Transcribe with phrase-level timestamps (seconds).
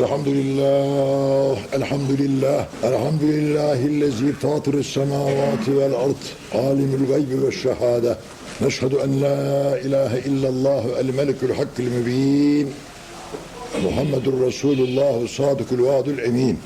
[0.00, 6.16] الحمد لله الحمد لله الحمد لله الذي فاطر السماوات والأرض
[6.54, 8.16] عالم الغيب والشهادة.
[8.62, 12.72] نشهد أن لا إله إلا الله الملك الحق المبين
[13.84, 16.56] محمد رسول الله الصادق الوعد الأمين.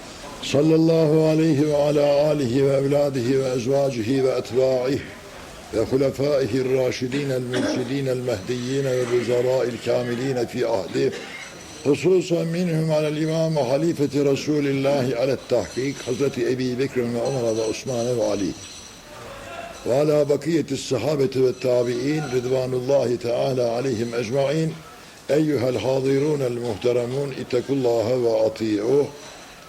[0.43, 4.99] صلى الله عليه وعلى آله وأولاده وأزواجه وأتباعه
[5.77, 11.13] وخلفائه الراشدين المرشدين المهديين والوزراء الكاملين في عهده
[11.86, 18.52] خصوصا منهم على الإمام خليفة رسول الله على التحقيق حضرة أبي بكر وعمر وعثمان وعلي
[19.88, 24.74] وعلى بقية الصحابة والتابعين رضوان الله تعالى عليهم أجمعين
[25.32, 29.08] أيها الحاضرون المحترمون اتقوا الله وأطيعوه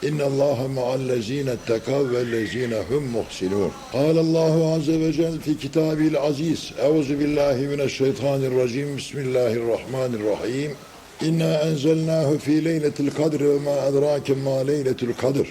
[0.05, 6.71] إن الله مع الذين اتقوا والذين هم محسنون قال الله عز وجل في كتابه العزيز
[6.81, 10.75] أعوذ بالله من الشيطان الرجيم بسم الله الرحمن الرحيم
[11.22, 15.48] İnna enzelnahu fi leyletil kadr ve ma edrake ma leyletul kadr.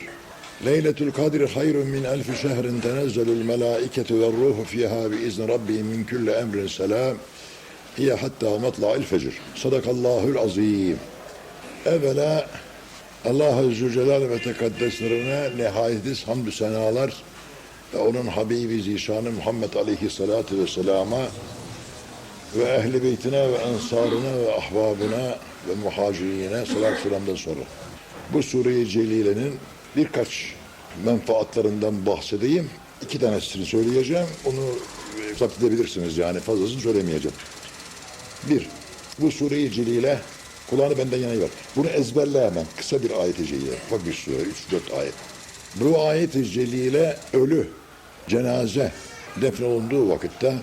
[0.64, 6.04] Leyletul kadr hayrun min elfi şehrin tenezzelul melaiketu ve ruhu fiha bi izni rabbihim min
[6.04, 7.16] kulli emrin selam.
[7.98, 9.32] Hiye hatta matla'il fecr.
[9.54, 10.98] Sadakallahul azim.
[11.86, 12.46] Evvela
[13.24, 17.12] Allah Azze Celal ve Tekaddeslerine nihayetsiz hamdü senalar
[17.94, 21.22] ve onun Habibi Zişanı Muhammed Aleyhisselatü Vesselam'a
[22.56, 25.36] ve ehli beytine ve ensarına ve ahbabına
[25.68, 27.60] ve muhacirine salat selamdan sonra
[28.32, 29.54] bu Sure-i Celile'nin
[29.96, 30.54] birkaç
[31.04, 32.70] menfaatlarından bahsedeyim.
[33.02, 34.26] İki tanesini söyleyeceğim.
[34.44, 34.60] Onu
[35.38, 35.62] zapt
[36.18, 37.36] yani fazlasını söylemeyeceğim.
[38.50, 38.68] Bir,
[39.18, 40.20] bu Sure-i Celile
[40.70, 41.48] kulağını benden yana ver.
[41.76, 42.64] Bunu ezberle hemen.
[42.76, 43.76] Kısa bir ayet-i celile.
[44.06, 44.36] Bir sure.
[44.36, 45.14] Üç, dört ayet.
[45.74, 47.68] Bu ayet-i celile ölü,
[48.28, 48.92] cenaze
[49.40, 50.54] defnolunduğu vakitte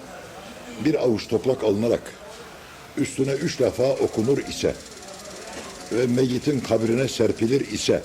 [0.85, 2.01] bir avuç toprak alınarak
[2.97, 4.75] üstüne üç defa okunur ise
[5.91, 8.03] ve meyyitin kabrine serpilir ise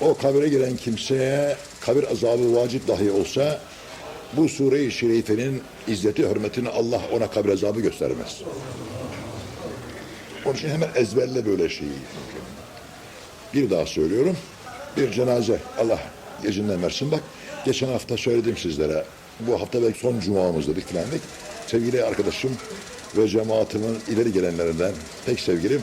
[0.00, 3.60] o kabre giren kimseye kabir azabı vacip dahi olsa
[4.32, 8.42] bu sure-i şerifenin izzeti hürmetini Allah ona kabir azabı göstermez.
[10.44, 11.90] Onun için hemen ezberle böyle şeyi.
[13.54, 14.36] Bir daha söylüyorum.
[14.96, 15.60] Bir cenaze.
[15.78, 15.98] Allah
[16.42, 17.10] gecinden versin.
[17.10, 17.20] Bak
[17.64, 19.04] geçen hafta söyledim sizlere.
[19.40, 21.20] Bu hafta belki son cumamızda bitkilendik.
[21.66, 22.50] Sevgili arkadaşım
[23.16, 24.92] ve cemaatimin ileri gelenlerinden
[25.26, 25.82] pek sevgilim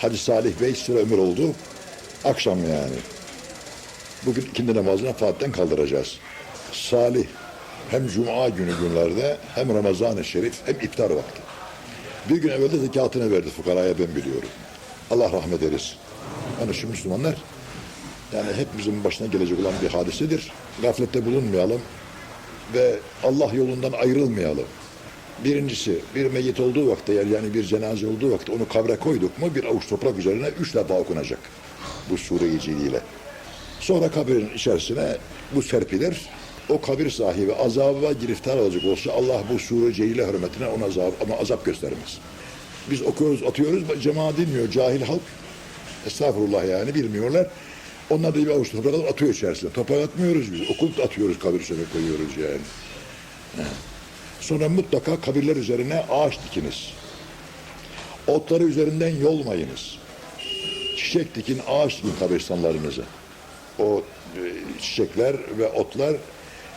[0.00, 1.54] Hacı Salih Bey sıra ömür oldu.
[2.24, 2.96] Akşam yani.
[4.26, 6.18] Bugün ikindi namazına Fatih'ten kaldıracağız.
[6.72, 7.26] Salih
[7.90, 11.40] hem Cuma günü günlerde hem Ramazan-ı Şerif hem iftar vakti.
[12.28, 14.48] Bir gün evvel de zekatını verdi fukaraya ben biliyorum.
[15.10, 15.94] Allah rahmet eylesin.
[16.62, 17.34] Onun için Müslümanlar
[18.34, 20.52] yani hepimizin başına gelecek olan bir hadisedir.
[20.82, 21.80] Gaflette bulunmayalım
[22.74, 24.66] ve Allah yolundan ayrılmayalım.
[25.44, 29.64] Birincisi bir meyyit olduğu vakte yani bir cenaze olduğu vakte onu kabre koyduk mu bir
[29.64, 31.38] avuç toprak üzerine üç defa okunacak.
[32.10, 33.00] Bu sure-i.
[33.80, 35.16] Sonra kabirin içerisine
[35.54, 36.28] bu serpilir.
[36.68, 41.36] O kabir sahibi azaba giriftar olacak olsa Allah bu sure celile hürmetine ona azap, ona
[41.36, 42.18] azap göstermez.
[42.90, 45.20] Biz okuyoruz, atıyoruz, cemaat dinmiyor, cahil halk.
[46.06, 47.46] Estağfurullah yani bilmiyorlar.
[48.10, 49.70] Onlar da bir avuç toprak atıyor içerisine.
[49.70, 52.60] Toprak atmıyoruz biz, okup atıyoruz kabir üzerine koyuyoruz yani.
[54.40, 56.92] Sonra mutlaka kabirler üzerine ağaç dikiniz.
[58.26, 59.98] Otları üzerinden yolmayınız.
[60.96, 63.02] Çiçek dikin, ağaç dikin kabristanlarınıza.
[63.78, 64.02] O
[64.36, 64.42] e,
[64.80, 66.16] çiçekler ve otlar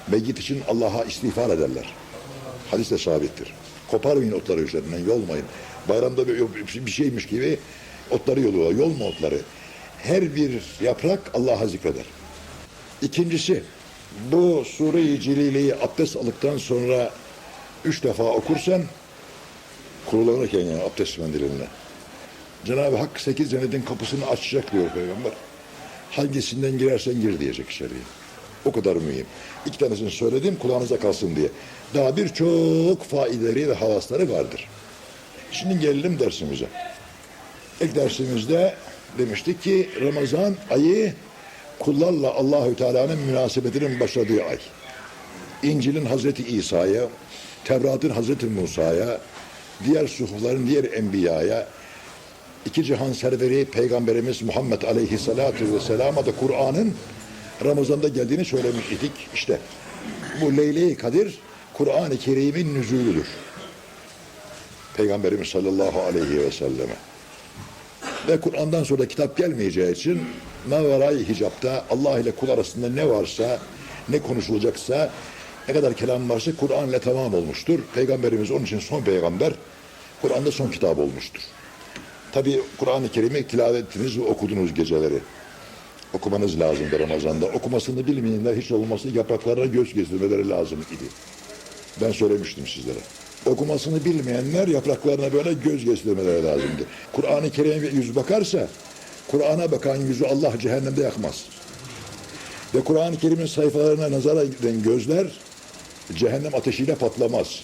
[0.08, 1.94] meyyit için Allah'a istiğfar ederler.
[2.72, 3.54] Hadis de sabittir.
[3.92, 5.46] Koparmayın otları üzerinden, yolmayın.
[5.90, 7.60] Bayramda bir, şeymiş gibi
[8.12, 8.80] otları yoluyorlar.
[8.80, 9.40] Yolma otları.
[10.04, 12.06] Her bir yaprak Allah'a zikreder.
[13.02, 13.64] İkincisi,
[14.32, 17.12] bu Sure-i abdest aldıktan sonra
[17.86, 18.82] üç defa okursan
[20.06, 21.68] kurulanırken yani abdest mendiline.
[22.66, 25.32] Cenab-ı Hak sekiz cennetin kapısını açacak diyor Peygamber.
[26.12, 28.00] Hangisinden girersen gir diyecek içeriye.
[28.66, 29.26] O kadar mühim.
[29.66, 31.48] İki tanesini söyledim kulağınıza kalsın diye.
[31.94, 34.70] Daha birçok faideleri ve havasları vardır.
[35.52, 36.66] Şimdi gelelim dersimize.
[37.82, 38.76] İlk dersimizde
[39.18, 41.14] demiştik ki Ramazan ayı
[41.80, 44.58] kullarla Allahü Teala'nın münasebetinin başladığı ay.
[45.64, 47.04] İncil'in Hazreti İsa'ya,
[47.66, 49.20] Tevrat'ın Hazreti Musa'ya,
[49.86, 51.68] diğer suhufların diğer enbiyaya,
[52.66, 56.94] iki cihan serveri Peygamberimiz Muhammed Aleyhisselatü Vesselam'a da Kur'an'ın
[57.66, 59.12] Ramazan'da geldiğini söylemiş idik.
[59.34, 59.60] İşte
[60.42, 61.40] bu Leyle-i Kadir
[61.74, 63.28] Kur'an-ı Kerim'in nüzulüdür.
[64.98, 66.96] Peygamberimiz sallallahu aleyhi ve selleme.
[68.28, 70.22] Ve Kur'an'dan sonra kitap gelmeyeceği için
[70.70, 73.60] Maverai hicapta Allah ile kul arasında ne varsa,
[74.10, 75.12] ne konuşulacaksa,
[75.68, 77.80] ne kadar kelam varsa Kur'an ile tamam olmuştur.
[77.96, 79.54] Peygamberimiz onun için son peygamber,
[80.22, 81.42] Kur'an'da son kitap olmuştur.
[82.32, 85.20] Tabi Kur'an-ı Kerim'i tilavet ettiniz ve okudunuz geceleri.
[86.14, 87.46] okumanız lazımdı Ramazan'da.
[87.46, 91.10] Okumasını bilmeyenler hiç olmazsa yapraklarına göz gezdirmeleri lazım idi.
[92.02, 93.00] Ben söylemiştim sizlere.
[93.46, 96.84] Okumasını bilmeyenler yapraklarına böyle göz gezdirmeleri lazımdı.
[97.14, 98.68] Kur'an-ı Kerim'e yüz bakarsa,
[99.28, 101.46] Kur'an'a bakan yüzü Allah cehennemde yakmaz.
[102.76, 105.28] Ve Kur'an-ı Kerim'in sayfalarına nazara giden gözler
[106.16, 107.64] cehennem ateşiyle patlamaz.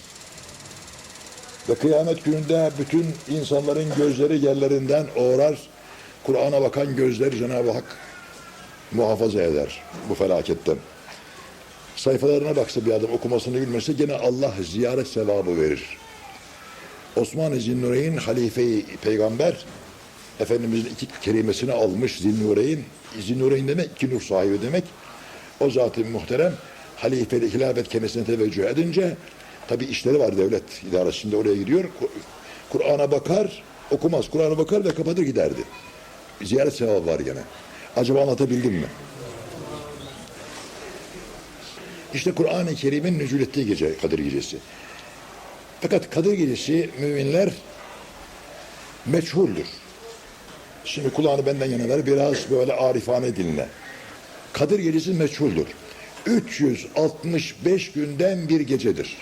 [1.68, 5.58] Ve kıyamet gününde bütün insanların gözleri yerlerinden uğrar.
[6.24, 7.96] Kur'an'a bakan gözleri Cenab-ı Hak
[8.92, 10.76] muhafaza eder bu felaketten.
[11.96, 15.98] Sayfalarına baksa bir adam okumasını bilmese gene Allah ziyaret sevabı verir.
[17.16, 19.64] Osman-ı Zinnureyn halife-i peygamber
[20.40, 22.78] Efendimizin iki kelimesini almış Zinnureyn.
[23.20, 24.84] Zinnureyn demek iki nur sahibi demek.
[25.60, 26.54] O zat-ı muhterem
[27.00, 29.16] halifeli hilafet kendisine teveccüh edince
[29.68, 31.84] tabi işleri var devlet idaresinde oraya gidiyor.
[31.84, 32.08] Ku-
[32.70, 34.30] Kur'an'a bakar, okumaz.
[34.30, 35.60] Kur'an'a bakar ve kapatır giderdi.
[36.42, 37.40] Ziyaret sevabı var gene.
[37.96, 38.86] Acaba anlatabildim mi?
[42.14, 44.56] İşte Kur'an-ı Kerim'in nüzul ettiği gece Kadir Gecesi.
[45.80, 47.50] Fakat Kadir Gecesi müminler
[49.06, 49.66] meçhuldür.
[50.84, 53.68] Şimdi kulağını benden yana ver biraz böyle arifane dinle.
[54.52, 55.66] Kadir Gecesi meçhuldür.
[56.26, 59.16] 365 günden bir gecedir.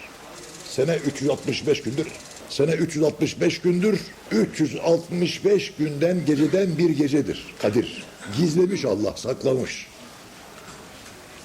[0.69, 2.07] Sene 365 gündür.
[2.51, 4.01] Sene 365 gündür.
[4.33, 7.55] 365 günden geceden bir gecedir.
[7.63, 8.05] Kadir.
[8.37, 9.87] Gizlemiş Allah, saklamış.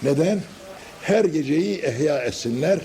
[0.03, 0.41] Neden?
[1.01, 2.79] Her geceyi ehya etsinler.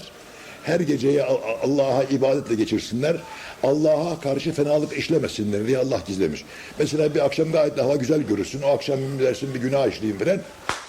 [0.64, 1.22] Her geceyi
[1.62, 3.16] Allah'a ibadetle geçirsinler.
[3.62, 6.44] Allah'a karşı fenalık işlemesinler diye Allah gizlemiş.
[6.78, 8.62] Mesela bir akşam gayet de hava güzel görürsün.
[8.62, 10.40] O akşam dersin bir günah işleyeyim falan.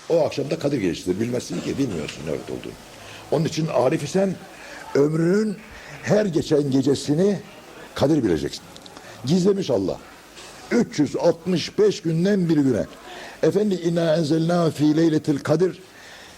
[0.10, 1.20] O akşam da Kadir Gecesi'dir.
[1.20, 2.74] Bilmezsin ki bilmiyorsun evet olduğunu.
[3.32, 4.36] Onun için Arif sen
[4.96, 5.58] ömrünün
[6.04, 7.40] her geçen gecesini
[7.96, 8.64] Kadir bileceksin.
[9.26, 9.98] Gizlemiş Allah.
[10.72, 12.86] 365 günden bir güne.
[13.44, 15.80] Efendi inna enzelna fi leyletil kadir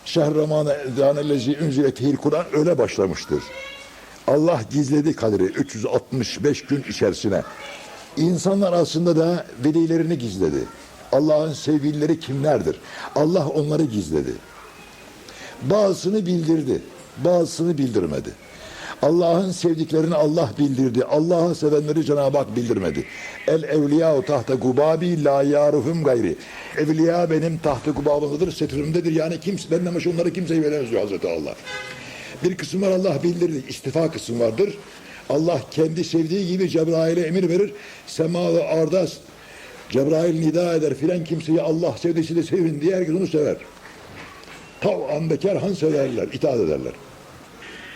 [0.05, 3.43] şehr ramadânellezi unzile fihil Kur'an öyle başlamıştır.
[4.27, 7.41] Allah gizledi kadri 365 gün içerisine.
[8.17, 10.59] İnsanlar aslında da velilerini gizledi.
[11.11, 12.75] Allah'ın sevgilileri kimlerdir?
[13.15, 14.33] Allah onları gizledi.
[15.61, 16.81] Bazısını bildirdi,
[17.25, 18.29] bazısını bildirmedi.
[19.01, 21.03] Allah'ın sevdiklerini Allah bildirdi.
[21.03, 23.05] Allah'ı sevenleri Cenab-ı Hak bildirmedi.
[23.47, 26.35] El evliya tahta gubabi la yaruhum gayri.
[26.77, 29.11] Evliya benim tahta gubabımdadır, setrimdedir.
[29.11, 31.55] Yani kimse, benden başka onları kimseye veremez diyor Hazreti Allah.
[32.43, 33.63] Bir kısım var Allah bildirdi.
[33.69, 34.77] İstifa kısım vardır.
[35.29, 37.73] Allah kendi sevdiği gibi Cebrail'e emir verir.
[38.07, 39.07] Sema ve arda
[39.91, 43.57] Cebrail nida eder filan kimseyi Allah sevdiyse de sevin diye herkes onu sever.
[44.81, 46.93] Tav'an bekerhan severler, itaat ederler.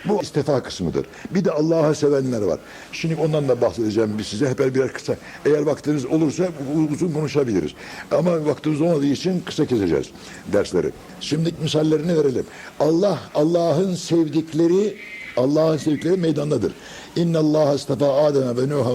[0.08, 1.06] Bu istifa kısmıdır.
[1.30, 2.58] Bir de Allah'a sevenler var.
[2.92, 4.48] Şimdi ondan da bahsedeceğim biz size.
[4.48, 5.16] Hep birer kısa.
[5.46, 6.48] Eğer vaktiniz olursa
[6.92, 7.70] uzun konuşabiliriz.
[8.10, 10.06] Ama vaktimiz olmadığı için kısa keseceğiz
[10.52, 10.90] dersleri.
[11.20, 12.44] Şimdi misallerini verelim.
[12.80, 14.96] Allah, Allah'ın sevdikleri,
[15.36, 16.72] Allah'ın sevdikleri meydandadır.
[17.16, 18.92] İnna Allah istafa Adem'e ve Nuh'a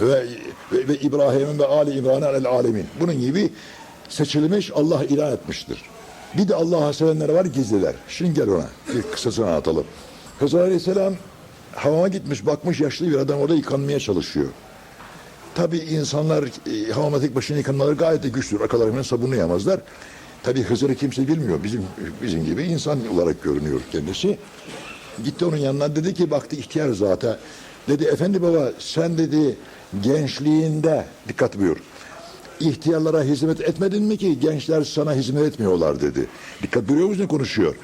[0.00, 0.26] ve,
[0.72, 2.86] ve, ve İbrahim'in ve Ali İmran'ın el alemin.
[3.00, 3.50] Bunun gibi
[4.08, 5.82] seçilmiş Allah ilan etmiştir.
[6.38, 7.94] Bir de Allah'a sevenler var gizliler.
[8.08, 8.68] Şimdi gel ona.
[8.94, 9.84] Bir kısasını anlatalım.
[10.38, 11.14] Hızır Aleyhisselam
[11.74, 14.48] hamama gitmiş bakmış yaşlı bir adam orada yıkanmaya çalışıyor.
[15.54, 18.60] Tabi insanlar e, hamama tek başına yıkanmaları gayet de güçtür.
[18.60, 19.80] Akalarından sabunlayamazlar.
[20.42, 21.64] Tabi Hızır'ı kimse bilmiyor.
[21.64, 21.82] Bizim
[22.22, 24.38] bizim gibi insan olarak görünüyor kendisi.
[25.24, 27.38] Gitti onun yanına dedi ki baktı ihtiyar zata.
[27.88, 29.56] Dedi efendi baba sen dedi
[30.02, 31.76] gençliğinde dikkat buyur.
[32.60, 36.26] İhtiyarlara hizmet etmedin mi ki gençler sana hizmet etmiyorlar dedi.
[36.62, 37.74] Dikkat buyuruyor musun konuşuyor?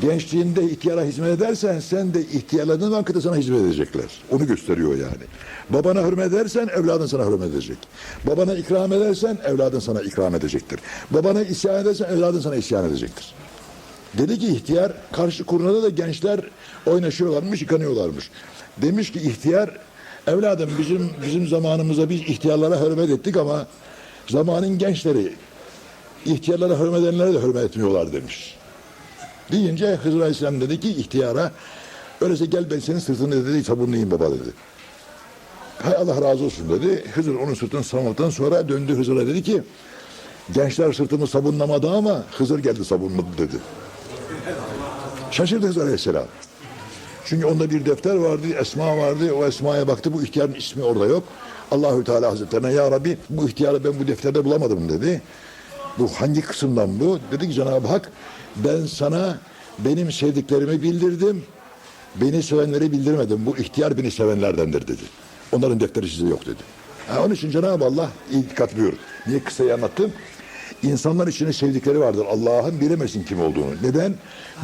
[0.00, 4.04] Gençliğinde ihtiyara hizmet edersen sen de ihtiyarladığın vakitte sana hizmet edecekler.
[4.30, 5.24] Onu gösteriyor yani.
[5.70, 7.78] Babana hürmet edersen evladın sana hürmet edecek.
[8.26, 10.80] Babana ikram edersen evladın sana ikram edecektir.
[11.10, 13.34] Babana isyan edersen evladın sana isyan edecektir.
[14.18, 16.40] Dedi ki ihtiyar karşı kurnada da gençler
[16.86, 18.30] oynaşıyorlarmış, yıkanıyorlarmış.
[18.76, 19.70] Demiş ki ihtiyar
[20.26, 23.66] evladım bizim bizim zamanımızda biz ihtiyarlara hürmet ettik ama
[24.28, 25.32] zamanın gençleri
[26.26, 28.56] ihtiyarlara hürmet edenlere de hürmet etmiyorlar demiş.
[29.52, 31.52] Deyince Hızır Aleyhisselam dedi ki ihtiyara
[32.20, 34.50] öyleyse gel ben senin sırtını dedi sabunlayayım baba dedi.
[35.82, 37.04] Hay Allah razı olsun dedi.
[37.14, 39.62] Hızır onun sırtını savunmaktan sonra döndü Hızır'a dedi ki
[40.54, 43.56] gençler sırtımı sabunlamadı ama Hızır geldi sabunladı dedi.
[45.30, 46.26] Şaşırdı Hızır Aleyhisselam.
[47.24, 49.32] Çünkü onda bir defter vardı, esma vardı.
[49.32, 51.22] O esmaya baktı bu ihtiyarın ismi orada yok.
[51.70, 55.22] Allahü Teala Hazretlerine ya Rabbi bu ihtiyarı ben bu defterde bulamadım dedi.
[55.98, 57.18] Bu hangi kısımdan bu?
[57.32, 58.12] Dedi ki Cenab-ı Hak
[58.56, 59.38] ben sana
[59.78, 61.44] benim sevdiklerimi bildirdim.
[62.14, 63.46] Beni sevenleri bildirmedim.
[63.46, 65.02] Bu ihtiyar beni sevenlerdendir dedi.
[65.52, 66.62] Onların defteri size yok dedi.
[67.08, 68.92] Ha, onun için Cenab-ı Allah iyi dikkat buyur.
[69.26, 70.12] Niye kısayı anlattım?
[70.82, 72.26] İnsanlar içinde sevdikleri vardır.
[72.30, 73.70] Allah'ın bilemesin kim olduğunu.
[73.82, 74.14] Neden?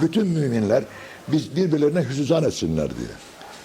[0.02, 0.84] Bütün müminler
[1.28, 3.08] biz birbirlerine hüsnüzan etsinler diye.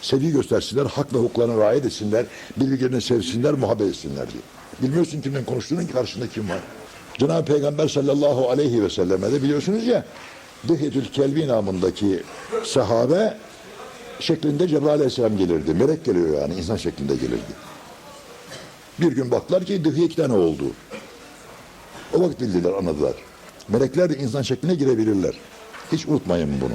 [0.02, 2.26] Sevgi göstersinler, hak ve hukuklarına riayet etsinler,
[2.58, 4.42] birbirlerini sevsinler, muhabbet etsinler diye.
[4.82, 6.60] Bilmiyorsun kimden konuştuğunun ki karşında kim var.
[7.18, 10.06] Cenab-ı Peygamber sallallahu aleyhi ve selleme de biliyorsunuz ya
[10.68, 12.24] Dıhyetül Kelbi namındaki
[12.64, 13.38] sahabe
[14.20, 15.74] şeklinde Cebrail aleyhisselam gelirdi.
[15.74, 17.54] Melek geliyor yani insan şeklinde gelirdi.
[19.00, 20.64] Bir gün baktılar ki Dıhye iki tane oldu.
[22.14, 23.14] O vakit bildiler, anladılar.
[23.70, 25.34] Melekler de insan şekline girebilirler.
[25.92, 26.74] Hiç unutmayın bunu.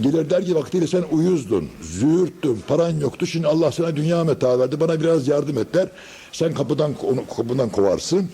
[0.00, 3.26] Gelir der ki vaktiyle sen uyuzdun, züğürttün, paran yoktu.
[3.26, 4.80] Şimdi Allah sana dünya meta verdi.
[4.80, 5.88] Bana biraz yardım et der.
[6.32, 8.28] Sen kapıdan onu kapıdan kovarsın.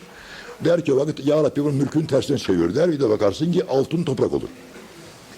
[0.64, 2.92] Der ki vakit ya Rabbi bunun mülkün tersine çevir der.
[2.92, 4.48] Bir de bakarsın ki altın toprak olur.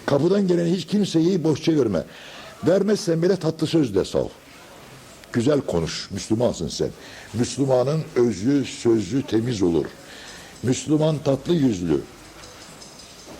[0.05, 2.03] Kapıdan gelen hiç kimseyi boş çevirme.
[2.67, 4.27] Vermezsen bile tatlı söz de sal.
[5.35, 6.11] Güzel konuş.
[6.11, 6.89] Müslümansın sen.
[7.33, 9.85] Müslümanın özü, sözü temiz olur.
[10.63, 12.01] Müslüman tatlı yüzlü.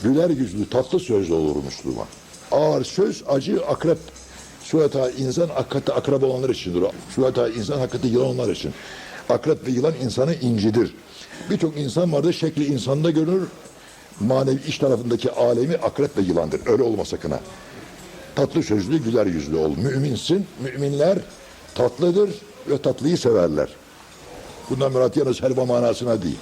[0.04, 2.06] Güler yüzlü, tatlı sözlü olur Müslüman.
[2.52, 3.98] Ağır söz, acı, akrep.
[4.64, 6.84] Surata insan hakikaten akraba olanlar içindir.
[7.16, 8.74] Surata insan hakikaten yılan olanlar için.
[9.30, 10.96] Akrep ve yılan insanı incidir.
[11.50, 13.48] Birçok insan vardır şekli insanda görünür.
[14.20, 16.62] Manevi iç tarafındaki alemi akrep ve yılandır.
[16.66, 17.40] Öyle olma sakın ha.
[18.36, 19.76] Tatlı sözlü, güler yüzlü ol.
[19.78, 20.48] Müminsin.
[20.64, 21.18] Müminler
[21.76, 22.30] tatlıdır
[22.70, 23.70] ve tatlıyı severler.
[24.70, 26.40] Bundan murat yalnız helva manasına değil.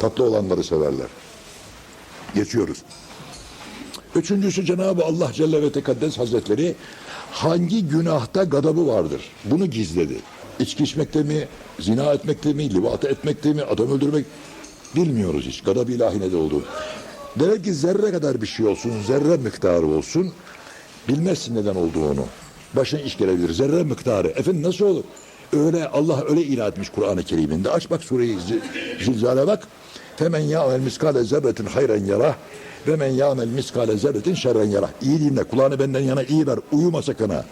[0.00, 1.06] Tatlı olanları severler.
[2.34, 2.82] Geçiyoruz.
[4.14, 6.74] Üçüncüsü Cenab-ı Allah Celle ve Tekaddes Hazretleri
[7.30, 9.20] hangi günahta gadabı vardır?
[9.44, 10.20] Bunu gizledi.
[10.60, 11.48] İçki içmekte mi,
[11.80, 14.26] zina etmekte mi, livata etmekte mi, adam öldürmek
[14.96, 15.62] bilmiyoruz hiç.
[15.62, 16.64] Gadab-ı ilahi ne de olduğunu.
[17.40, 20.32] Demek ki zerre kadar bir şey olsun, zerre miktarı olsun.
[21.08, 22.24] Bilmezsin neden olduğunu.
[22.74, 23.52] Başına iş gelebilir.
[23.52, 24.28] Zerre miktarı.
[24.28, 25.04] Efendim nasıl olur?
[25.52, 27.70] Öyle Allah öyle ilan etmiş Kur'an-ı Kerim'inde.
[27.70, 29.62] Aç bak sureyi Zil- Zilzal'e bak.
[30.16, 32.34] Femen ya'mel miskale zerretin hayren yarah
[32.88, 34.88] ve men ya'mel miskale zerretin şerren yarah.
[35.02, 35.44] İyi dinle.
[35.44, 36.58] Kulağını benden yana iyi ver.
[36.72, 37.44] Uyuma sakın ha.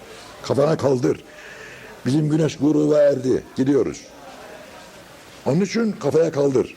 [0.42, 1.20] Kafana kaldır.
[2.06, 3.42] Bizim güneş gruba erdi.
[3.56, 4.00] Gidiyoruz.
[5.46, 6.74] Onun için kafaya kaldır.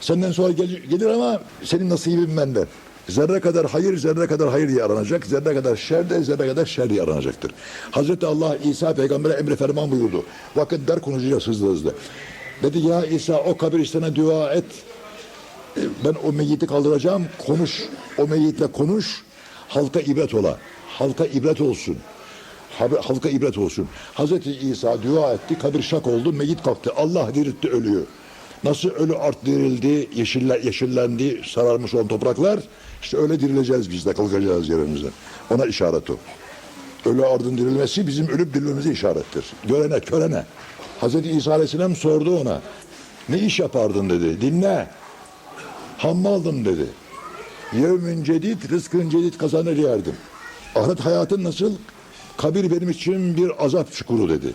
[0.00, 2.66] Senden sonra gel- gelir ama senin nasibin benden.
[3.08, 5.26] Zerre kadar hayır, zerre kadar hayır diye aranacak.
[5.26, 7.50] Zerre kadar şer de, zerre kadar şer diye aranacaktır.
[7.90, 10.24] Hazreti Allah İsa peygambere emre ferman buyurdu.
[10.56, 11.94] Vakit der konuşacağız hızlı hızlı.
[12.62, 14.64] Dedi ya İsa o kabristana dua et.
[15.76, 17.26] E, Ben o meyyiti kaldıracağım.
[17.46, 17.82] Konuş.
[18.18, 19.22] O meyyitle konuş.
[19.68, 20.58] Halka ibret ola.
[20.88, 21.96] Halka ibret olsun.
[22.78, 23.88] Halka ibret olsun.
[24.14, 25.58] Hazreti İsa dua etti.
[25.58, 26.32] Kabir şak oldu.
[26.32, 26.92] Meyyit kalktı.
[26.96, 28.04] Allah diriltti ölüyü.
[28.64, 32.60] Nasıl ölü art dirildi, yeşiller, yeşillendi, sararmış olan topraklar,
[33.04, 35.10] işte öyle dirileceğiz biz de, kalkacağız yerimizden.
[35.50, 36.16] Ona işaret o.
[37.06, 39.44] Ölü ardın dirilmesi bizim ölüp dirilmemize işarettir.
[39.68, 40.44] Görene, körene.
[41.00, 42.60] Hazreti İsa Aleyhisselam sordu ona.
[43.28, 44.40] Ne iş yapardın dedi.
[44.40, 44.88] Dinle.
[45.98, 46.86] Hammaldım dedi.
[47.72, 50.14] Yevmün cedid, rızkın cedid kazanır yerdim.
[50.74, 51.72] Ahiret hayatın nasıl?
[52.36, 54.52] Kabir benim için bir azap çukuru dedi.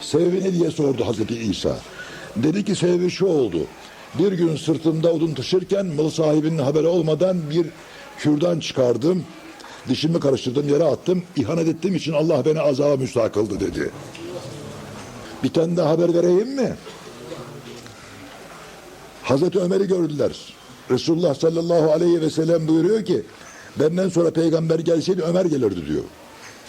[0.00, 1.76] Sebebi ne diye sordu Hazreti İsa.
[2.36, 3.58] Dedi ki sebebi şu oldu.
[4.18, 7.66] Bir gün sırtımda odun taşırken mal sahibinin haberi olmadan bir
[8.18, 9.24] kürdan çıkardım.
[9.88, 11.22] Dişimi karıştırdım yere attım.
[11.36, 13.90] İhanet ettiğim için Allah beni azaba müstahak dedi.
[15.42, 16.76] Bir tane daha haber vereyim mi?
[19.22, 20.54] Hazreti Ömer'i gördüler.
[20.90, 23.22] Resulullah sallallahu aleyhi ve sellem buyuruyor ki
[23.80, 26.02] benden sonra peygamber gelseydi Ömer gelirdi diyor.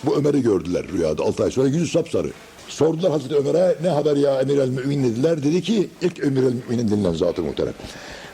[0.03, 2.31] Bu Ömer'i gördüler rüyada 6 ay sonra yüzü sapsarı.
[2.69, 5.43] Sordular Hazreti Ömer'e ne haber ya emir el mümin dediler.
[5.43, 7.73] Dedi ki ilk emir el müminin denilen zatı muhterem.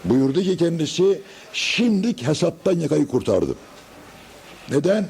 [0.05, 1.21] Buyurdu ki kendisi
[1.53, 3.55] şimdik hesaptan yakayı kurtardım.
[4.71, 5.05] Neden?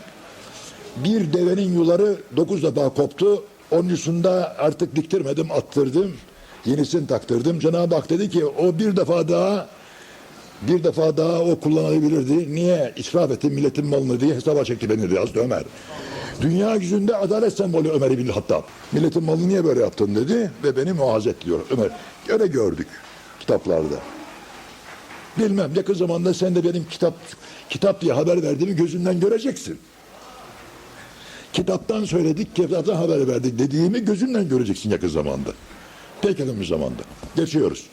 [0.96, 3.44] Bir devenin yuları dokuz defa koptu.
[3.72, 6.14] Onuncusunda artık diktirmedim, attırdım.
[6.66, 7.60] Yenisini taktırdım.
[7.60, 9.68] Cenab-ı Hak dedi ki o bir defa daha
[10.62, 12.56] bir defa daha o kullanılabilirdi.
[12.56, 12.94] Niye?
[12.98, 15.64] İsraf etti milletin malını diye hesaba çekti beni diye Hazreti Ömer.
[16.42, 18.64] Dünya yüzünde adalet sembolü Ömer İbni Hattab.
[18.92, 21.90] Milletin malını niye böyle yaptın dedi ve beni muaz et diyor Ömer.
[22.30, 22.88] Öyle gördük
[23.40, 23.96] kitaplarda.
[25.38, 27.14] Bilmem yakın zamanda sen de benim kitap
[27.70, 29.80] kitap diye haber verdiğimi gözünden göreceksin.
[31.54, 35.50] Kitaptan söyledik, kitaptan haber verdik dediğimi gözünden göreceksin yakın zamanda.
[36.22, 37.04] Pek yakın bir zamanda.
[37.36, 37.86] Geçiyoruz.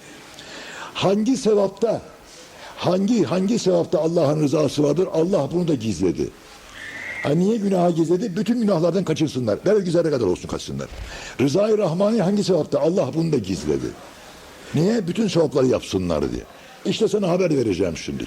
[0.95, 2.03] Hangi sevapta,
[2.77, 5.09] hangi hangi sevapta Allah'ın rızası vardır?
[5.13, 6.31] Allah bunu da gizledi.
[7.23, 8.37] Ha niye günaha gizledi?
[8.37, 9.59] Bütün günahlardan kaçırsınlar.
[9.87, 10.89] Zerre kadar olsun kaçsınlar.
[11.41, 12.81] Rızayı Rahmani hangi sevapta?
[12.81, 13.87] Allah bunu da gizledi.
[14.75, 15.07] Niye?
[15.09, 16.43] Bütün sevapları yapsınlar diye.
[16.85, 18.27] İşte sana haber vereceğim şimdi.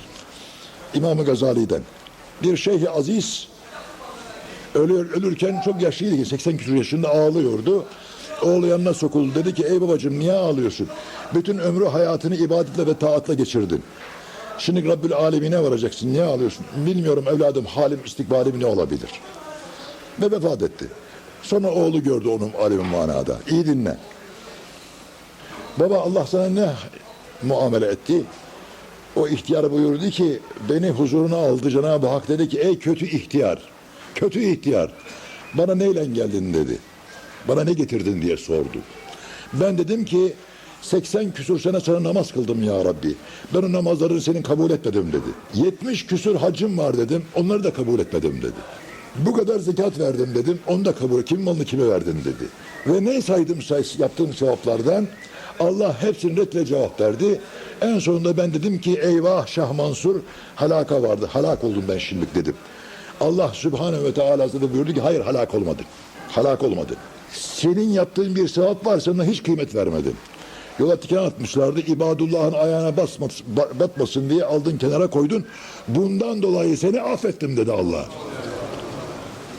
[0.93, 1.81] İmam-ı Gazali'den.
[2.43, 3.47] Bir şeyh aziz
[4.75, 6.25] ölür, ölürken çok yaşlıydı.
[6.25, 7.85] 80 küsur yaşında ağlıyordu.
[8.41, 9.35] Oğlu yanına sokuldu.
[9.35, 10.87] Dedi ki ey babacığım niye ağlıyorsun?
[11.33, 13.83] Bütün ömrü hayatını ibadetle ve taatla geçirdin.
[14.57, 16.13] Şimdi Rabbül Alemine varacaksın.
[16.13, 16.65] Niye ağlıyorsun?
[16.75, 19.09] Bilmiyorum evladım halim istikbalim ne olabilir?
[20.21, 20.87] Ve vefat etti.
[21.43, 23.37] Sonra oğlu gördü onun alemin manada.
[23.49, 23.97] İyi dinle.
[25.77, 26.69] Baba Allah sana ne
[27.43, 28.23] muamele etti?
[29.15, 33.61] O ihtiyar buyurdu ki beni huzuruna aldı Cenab-ı Hak dedi ki ey kötü ihtiyar.
[34.15, 34.91] Kötü ihtiyar.
[35.53, 36.77] Bana neyle geldin dedi.
[37.47, 38.77] Bana ne getirdin diye sordu.
[39.53, 40.33] Ben dedim ki
[40.83, 43.15] 80 küsur sene sana namaz kıldım ya Rabbi.
[43.53, 45.63] Ben o namazları senin kabul etmedim dedi.
[45.65, 47.25] 70 küsur hacım var dedim.
[47.35, 48.53] Onları da kabul etmedim dedi.
[49.17, 50.59] Bu kadar zekat verdim dedim.
[50.67, 52.49] Onu da kabul Kim malını kime verdin dedi.
[52.87, 55.07] Ve ne saydım say yaptığım sevaplardan
[55.59, 57.41] Allah hepsini redle cevap verdi.
[57.81, 60.15] En sonunda ben dedim ki eyvah Şah Mansur
[60.55, 61.29] halaka vardı.
[61.31, 62.55] Halak oldum ben şimdilik dedim.
[63.21, 65.85] Allah Sübhanehu ve Teala da buyurdu ki hayır halak olmadın.
[66.29, 66.97] Halak olmadın.
[67.33, 70.15] Senin yaptığın bir sevap var sana hiç kıymet vermedin.
[70.79, 71.79] Yola tiken atmışlardı.
[71.79, 75.45] İbadullah'ın ayağına basmasın, ba- batmasın diye aldın kenara koydun.
[75.87, 78.05] Bundan dolayı seni affettim dedi Allah.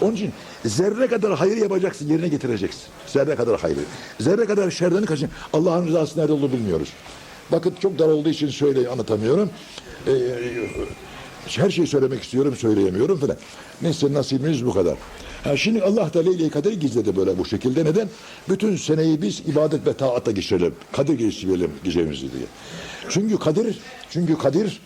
[0.01, 0.33] Onun için
[0.65, 2.83] zerre kadar hayır yapacaksın, yerine getireceksin.
[3.07, 3.79] Zerre kadar hayır.
[4.21, 5.29] Zerre kadar şerden kaçın.
[5.53, 6.89] Allah'ın rızası nerede olduğunu bilmiyoruz.
[7.51, 9.51] Vakit çok dar olduğu için söyle anlatamıyorum.
[10.07, 10.11] Ee,
[11.47, 13.37] her şeyi söylemek istiyorum, söyleyemiyorum falan.
[13.83, 14.95] Neyse nasibimiz bu kadar.
[15.45, 17.85] Ha, şimdi Allah da Leyle-i Kader'i gizledi böyle bu şekilde.
[17.85, 18.09] Neden?
[18.49, 20.75] Bütün seneyi biz ibadet ve taatta geçirelim.
[20.93, 22.47] Kadir geçirelim gecemizi diye.
[23.09, 23.79] Çünkü Kadir,
[24.11, 24.81] çünkü Kadir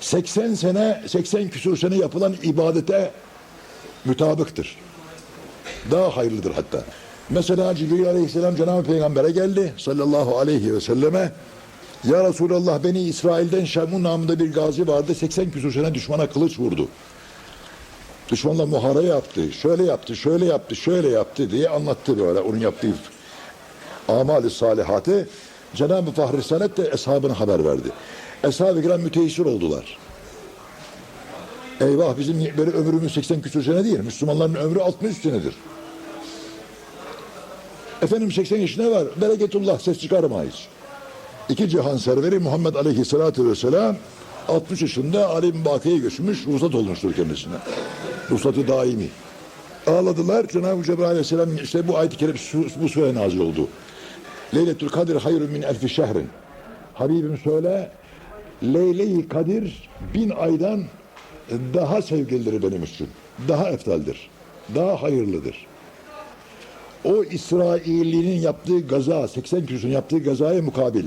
[0.00, 3.10] 80 sene, 80 küsur sene yapılan ibadete
[4.04, 4.76] mütabıktır.
[5.90, 6.84] Daha hayırlıdır hatta.
[7.30, 11.32] Mesela Cibril Aleyhisselam Cenab-ı Peygamber'e geldi sallallahu aleyhi ve selleme.
[12.04, 15.14] Ya Resulallah beni İsrail'den Şamun namında bir gazi vardı.
[15.14, 16.88] 80 küsur sene düşmana kılıç vurdu.
[18.28, 19.52] Düşmanla muhara yaptı.
[19.52, 22.94] Şöyle yaptı, şöyle yaptı, şöyle yaptı diye anlattı böyle onun yaptığı
[24.08, 25.28] amali salihatı.
[25.74, 27.88] Cenab-ı Fahri Risalet de eshabına haber verdi.
[28.44, 29.98] Eshab-ı kiram müteessir oldular.
[31.80, 33.98] Eyvah bizim böyle ömrümüz 80 küsur sene değil.
[33.98, 35.54] Müslümanların ömrü 63 senedir.
[38.02, 39.04] Efendim 80 yaşında var.
[39.16, 40.68] Bereketullah ses çıkarmayız.
[41.50, 43.96] İki cihan serveri Muhammed Aleyhisselatü Vesselam
[44.48, 47.54] 60 yaşında alim bakiye göçmüş, ruhsat olmuştur kendisine.
[48.30, 49.08] Ruhsatı daimi.
[49.86, 50.48] Ağladılar.
[50.48, 53.68] Cenab-ı Cebrail Aleyhisselam işte bu ayet-i kerime su- bu sure nazil oldu.
[54.54, 56.28] Leyletül Kadir hayrun min elfi şehrin.
[56.94, 57.90] Habibim söyle
[58.62, 60.84] Leyle-i Kadir bin aydan
[61.74, 63.08] daha sevgilidir benim için.
[63.48, 64.30] Daha eftaldir.
[64.74, 65.66] Daha hayırlıdır.
[67.04, 71.04] O İsrailli'nin yaptığı gaza, 80 küsürün yaptığı gazaya mukabil.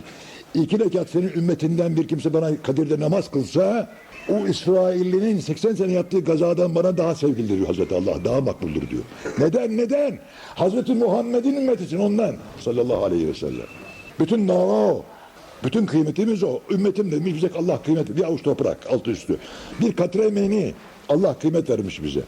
[0.53, 3.89] İki rekat senin ümmetinden bir kimse bana Kadir'de namaz kılsa,
[4.29, 8.25] o İsrailli'nin 80 sene yaptığı gazadan bana daha sevgilidir diyor Hazreti Allah.
[8.25, 9.03] Daha makbuldür diyor.
[9.39, 9.77] Neden?
[9.77, 10.19] Neden?
[10.55, 12.35] Hazreti Muhammed'in ümmeti için ondan.
[12.59, 13.67] Sallallahu aleyhi ve sellem.
[14.19, 15.05] Bütün dava o.
[15.63, 16.59] Bütün kıymetimiz o.
[16.71, 19.37] Ümmetim demiş bize Allah kıymet Bir avuç toprak altı üstü.
[19.81, 20.73] Bir katre meni
[21.09, 22.21] Allah kıymet vermiş bize.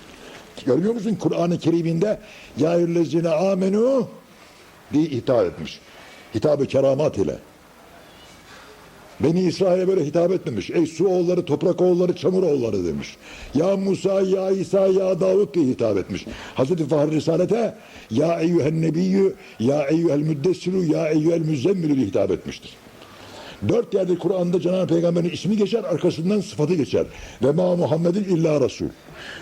[0.65, 2.19] Görmüyor musun Kur'an-ı Kerim'inde
[2.57, 4.07] ya eyyühellezine amenu
[4.93, 5.79] diye hitap etmiş.
[6.35, 7.35] Hitabı keramat ile.
[9.19, 10.69] Beni İsrail'e böyle hitap etmemiş.
[10.69, 13.17] Ey su oğulları, toprak oğulları, çamur oğulları demiş.
[13.55, 16.25] Ya Musa, ya İsa, ya Davut diye hitap etmiş.
[16.55, 17.75] Hazreti Fahri Risalet'e
[18.11, 22.71] ya eyyühen nebiyyü, ya eyyühel müddessiru, ya eyyühel müzzemmilü diye hitap etmiştir.
[23.69, 27.05] Dört yerde Kur'an'da Cenab-ı Peygamber'in ismi geçer, arkasından sıfatı geçer.
[27.43, 28.85] Ve ma Muhammedin illa Resul.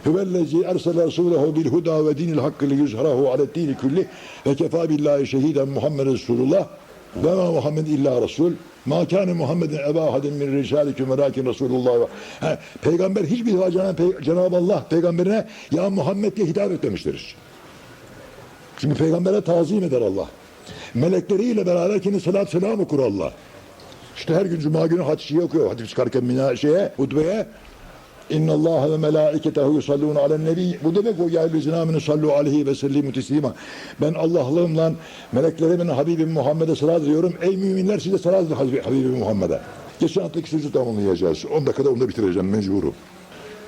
[0.06, 4.08] Hüvellezi ersele Resulehu bil huda ve dinil hakkı li yüzharahu alet dini külli
[4.48, 6.68] ve kefa billahi şehiden Muhammed Resulullah
[7.16, 8.52] ve ma Muhammed illa Resul.
[8.86, 12.08] Ma kâne Muhammedin eba hadin min risalikum ve lakin Resulullah.
[12.40, 13.72] Ha, Peygamber hiçbir defa
[14.22, 17.36] Cenab-ı, Allah peygamberine ya Muhammed diye hitap etmemiştir.
[18.78, 20.28] Çünkü peygambere tazim eder Allah.
[20.94, 23.34] Melekleriyle beraber kendi salat selam okur Allah.
[24.18, 25.68] İşte her gün cuma günü hadisi okuyor.
[25.68, 27.48] Hadis çıkarken mina şeye, hutbeye
[28.30, 30.80] İnna Allah ve melaiketehu yusallun alen nebi.
[30.84, 33.54] Bu demek o ya eyyühellezine amenu sallu aleyhi ve sellimu teslima.
[34.02, 34.94] Ben Allah'lığımla
[35.32, 37.34] meleklerimin Habibim Muhammed'e salat ediyorum.
[37.42, 39.60] Ey müminler size salat edin Habib- Habibim Muhammed'e.
[40.00, 41.46] Geçen haftaki sözü tamamlayacağız.
[41.46, 42.94] 10 dakikada onu da bitireceğim mecburum.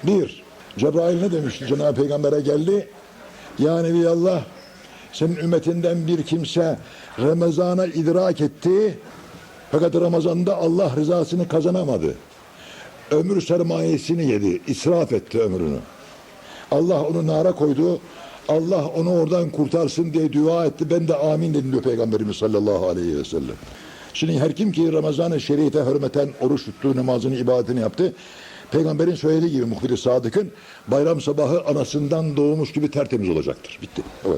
[0.03, 0.43] Bir,
[0.77, 1.67] Cebrail ne demişti?
[1.67, 2.89] Cenab-ı Peygamber'e geldi.
[3.59, 4.43] Ya Nebiallah
[5.13, 6.77] senin ümmetinden bir kimse
[7.19, 8.97] Ramazan'a idrak etti.
[9.71, 12.15] Fakat Ramazan'da Allah rızasını kazanamadı.
[13.11, 15.77] Ömür sermayesini yedi, israf etti ömrünü.
[16.71, 17.99] Allah onu nara koydu.
[18.47, 20.89] Allah onu oradan kurtarsın diye dua etti.
[20.89, 23.55] Ben de amin dedim diyor Peygamberimiz sallallahu aleyhi ve sellem.
[24.13, 28.13] Şimdi her kim ki Ramazan-ı Şerif'e hürmeten oruç tuttu, namazını, ibadetini yaptı.
[28.71, 30.51] Peygamberin söylediği gibi muhbir-i sadıkın
[30.87, 33.79] bayram sabahı anasından doğmuş gibi tertemiz olacaktır.
[33.81, 34.01] Bitti.
[34.23, 34.37] Kadar.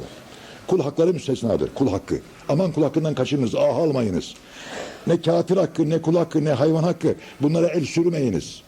[0.67, 1.69] Kul hakları müstesnadır.
[1.75, 2.19] Kul hakkı.
[2.49, 3.55] Aman kul hakkından kaçınız.
[3.55, 4.33] Ah almayınız.
[5.07, 7.15] Ne kafir hakkı, ne kul hakkı, ne hayvan hakkı.
[7.41, 8.61] Bunlara el sürmeyiniz.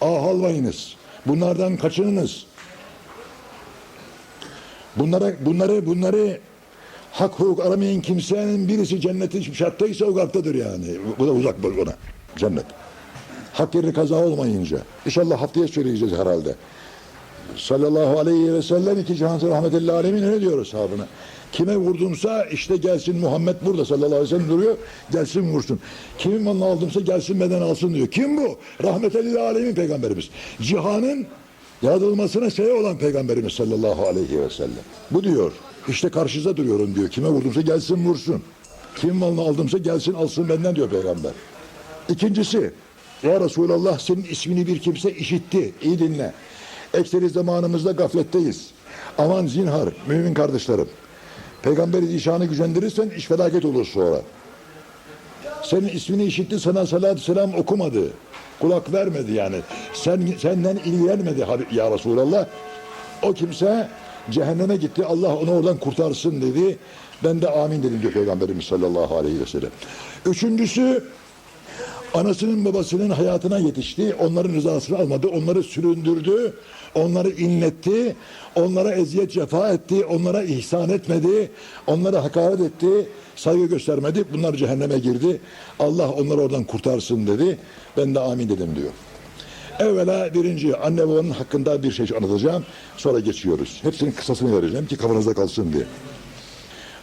[0.00, 0.94] Ah almayınız.
[1.26, 2.46] Bunlardan kaçınınız.
[4.96, 6.40] Bunlara, bunları, bunları
[7.12, 10.98] hak hukuk aramayan kimsenin birisi cennete şarttaysa o kalptedir yani.
[11.18, 11.94] Bu da uzak buna.
[12.36, 12.64] Cennet.
[13.52, 14.78] Hak yeri kaza olmayınca.
[15.06, 16.54] İnşallah haftaya söyleyeceğiz herhalde.
[17.56, 21.06] Sallallahu aleyhi ve sellem iki cihansın rahmetullahi alemin ne diyor sahabına?
[21.52, 24.76] Kime vurdumsa işte gelsin Muhammed burada sallallahu aleyhi ve sellem duruyor.
[25.12, 25.80] Gelsin vursun.
[26.18, 28.06] Kimin malını aldımsa gelsin beden alsın diyor.
[28.06, 28.58] Kim bu?
[28.82, 30.30] Rahmetullahi alemin peygamberimiz.
[30.60, 31.26] Cihanın
[31.82, 34.70] yaratılmasına sebep olan peygamberimiz sallallahu aleyhi ve sellem.
[35.10, 35.52] Bu diyor.
[35.88, 37.08] İşte karşınıza duruyorum diyor.
[37.08, 38.42] Kime vurdumsa gelsin vursun.
[38.96, 41.32] Kim malını aldımsa gelsin alsın benden diyor peygamber.
[42.08, 42.70] İkincisi,
[43.22, 45.72] ya Resulallah senin ismini bir kimse işitti.
[45.82, 46.32] İyi dinle.
[46.94, 48.70] Ekseri zamanımızda gafletteyiz.
[49.18, 50.88] Aman zinhar, mümin kardeşlerim.
[51.66, 54.20] Peygamberi zişanı gücendirirsen iş felaket olur sonra.
[55.62, 58.02] Senin ismini işitti sana salatü selam okumadı.
[58.60, 59.56] Kulak vermedi yani.
[59.94, 62.46] Sen senden ilgilenmedi ya Resulallah.
[63.22, 63.88] O kimse
[64.30, 65.04] cehenneme gitti.
[65.04, 66.78] Allah onu oradan kurtarsın dedi.
[67.24, 69.70] Ben de amin dedim diyor Peygamberimiz sallallahu aleyhi ve sellem.
[70.26, 71.04] Üçüncüsü
[72.16, 74.14] anasının babasının hayatına yetişti.
[74.14, 75.28] Onların rızasını almadı.
[75.28, 76.52] Onları süründürdü.
[76.94, 78.16] Onları inletti.
[78.56, 80.04] Onlara eziyet cefa etti.
[80.04, 81.50] Onlara ihsan etmedi.
[81.86, 83.08] Onlara hakaret etti.
[83.36, 84.24] Saygı göstermedi.
[84.32, 85.40] Bunlar cehenneme girdi.
[85.78, 87.58] Allah onları oradan kurtarsın dedi.
[87.96, 88.90] Ben de amin dedim diyor.
[89.78, 92.64] Evvela birinci anne babanın hakkında bir şey anlatacağım.
[92.96, 93.78] Sonra geçiyoruz.
[93.82, 95.84] Hepsinin kısasını vereceğim ki kafanızda kalsın diye.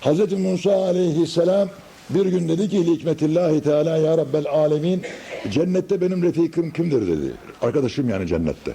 [0.01, 1.69] Hazreti Musa aleyhisselam
[2.09, 5.01] bir gün dedi ki hikmetillahi teala ya rabbel alemin
[5.51, 7.33] cennette benim refikim kimdir dedi.
[7.61, 8.73] Arkadaşım yani cennette.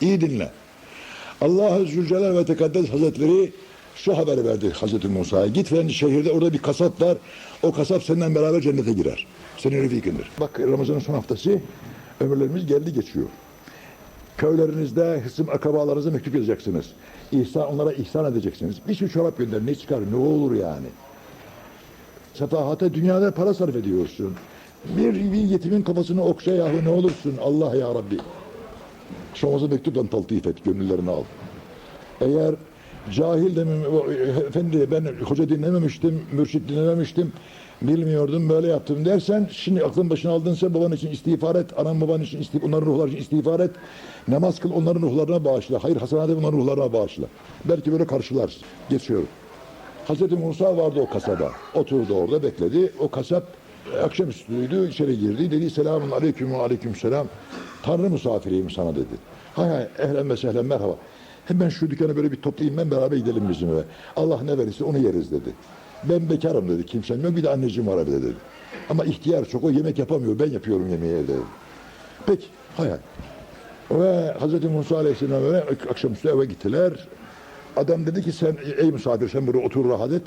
[0.00, 0.50] İyi dinle.
[1.40, 3.52] Allah-u Zülcelal ve Tekaddes Hazretleri
[3.94, 5.46] şu haberi verdi Hazreti Musa'ya.
[5.46, 7.18] Git falan şehirde orada bir kasap var.
[7.62, 9.26] O kasap seninle beraber cennete girer.
[9.58, 10.30] Senin refikindir.
[10.40, 11.60] Bak Ramazan'ın son haftası
[12.20, 13.26] ömürlerimiz geldi geçiyor.
[14.38, 16.86] Köylerinizde hısım akrabalarınıza mektup yazacaksınız.
[17.32, 18.76] İhsan, onlara ihsan edeceksiniz.
[18.88, 20.86] Bir sürü çorap gönder ne çıkar ne olur yani.
[22.38, 24.34] Sefahate dünyada para sarf ediyorsun.
[24.96, 28.18] Bir, bir yetimin kafasını okşa yahu ne olursun Allah ya Rabbi.
[29.34, 31.22] Şomazı mektupla taltif et gönüllerini al.
[32.20, 32.54] Eğer
[33.12, 33.64] cahil de
[34.46, 37.32] efendi ben hoca dinlememiştim, mürşit dinlememiştim,
[37.82, 42.40] bilmiyordum böyle yaptım dersen şimdi aklın başına aldınsa baban için istiğfar et, anan baban için
[42.40, 43.70] istiğfar, onların ruhları için istiğfar et.
[44.28, 45.84] Namaz kıl onların ruhlarına bağışla.
[45.84, 47.24] Hayır hasenade onların ruhlarına bağışla.
[47.64, 48.62] Belki böyle karşılarsın.
[48.90, 49.28] Geçiyorum.
[50.08, 51.52] Hazreti Musa vardı o kasaba.
[51.74, 52.92] Oturdu orada bekledi.
[52.98, 53.44] O kasap
[53.94, 55.50] e, akşamüstüydü içeri girdi.
[55.50, 57.26] Dedi selamun aleyküm aleyküm selam.
[57.82, 59.16] Tanrı misafiriyim sana dedi.
[59.54, 60.96] Hay hay ehlen ve sehlen merhaba.
[61.44, 63.82] Hemen şu dükkanı böyle bir toplayayım ben beraber gidelim bizim eve.
[64.16, 65.50] Allah ne verirse onu yeriz dedi.
[66.04, 68.36] Ben bekarım dedi kimsem yok bir de anneciğim var evde dedi.
[68.90, 71.42] Ama ihtiyar çok o yemek yapamıyor ben yapıyorum yemeği evde dedi.
[72.26, 72.98] Peki hay hay.
[73.90, 76.92] Ve Hazreti Musa Aleyhisselam ve akşamüstü eve gittiler.
[77.78, 80.22] Adam dedi ki sen ey misafir sen burada otur rahat et.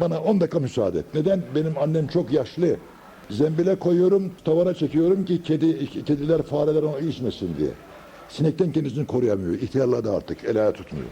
[0.00, 1.04] Bana 10 dakika müsaade et.
[1.14, 1.42] Neden?
[1.54, 2.76] Benim annem çok yaşlı.
[3.30, 7.70] Zembile koyuyorum, tavana çekiyorum ki kedi, kediler, fareler onu içmesin diye.
[8.28, 9.54] Sinekten kendisini koruyamıyor.
[9.54, 10.44] İhtiyarladı artık.
[10.44, 11.06] El ayağı tutmuyor.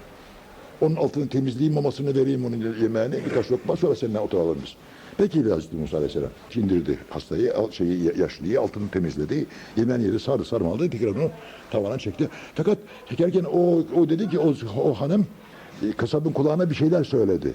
[0.81, 3.14] Onun altını temizleyeyim, mamasını vereyim onun yemeğini.
[3.26, 4.74] Birkaç lokma sonra seninle oturalım biz.
[5.18, 6.31] Peki Hazreti Musa Aleyhisselam.
[6.50, 9.46] Çindirdi hastayı, şeyi, yaşlıyı, altını temizledi.
[9.76, 10.90] Yemeğini yedi, sardı, sarmaladı.
[10.90, 11.31] Tekrar onu
[11.70, 12.29] tavana çekti.
[12.55, 15.26] Fakat çekerken o, o dedi ki o, o hanım
[15.97, 17.55] kasabın kulağına bir şeyler söyledi.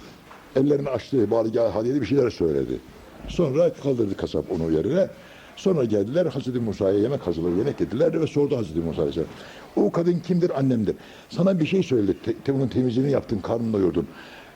[0.56, 2.80] Ellerini açtı, baligah hadiyede bir şeyler söyledi.
[3.28, 5.08] Sonra kaldırdı kasap onu yerine.
[5.56, 9.30] Sonra geldiler Hazreti Musa'ya yemek hazırladı, yemek yediler ve sordu Hazreti Musa Aleyhisselam.
[9.76, 10.60] O kadın kimdir?
[10.60, 10.96] Annemdir.
[11.30, 14.08] Sana bir şey söyledi, te, te- onun temizliğini yaptın, karnını doyurdun.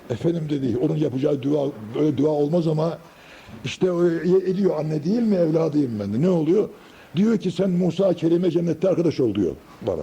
[0.10, 2.97] Efendim dedi, onun yapacağı dua, böyle dua olmaz ama
[3.65, 6.21] işte e- ediyor anne değil mi evladıyım ben de.
[6.21, 6.69] Ne oluyor?
[7.15, 10.01] Diyor ki sen Musa Kerim'e cennette arkadaş ol diyor bana.